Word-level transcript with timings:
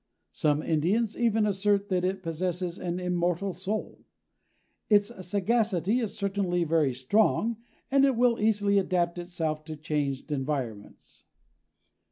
Some 0.33 0.63
Indians 0.63 1.15
even 1.15 1.45
assert 1.45 1.89
that 1.89 2.03
it 2.03 2.23
possesses 2.23 2.79
an 2.79 2.99
immortal 2.99 3.53
soul. 3.53 4.03
Its 4.89 5.11
sagacity 5.27 5.99
is 5.99 6.17
certainly 6.17 6.63
very 6.63 6.91
strong 6.91 7.57
and 7.91 8.03
it 8.03 8.15
will 8.15 8.39
easily 8.41 8.79
adapt 8.79 9.19
itself 9.19 9.63
to 9.65 9.75
changed 9.75 10.31
environments. 10.31 11.25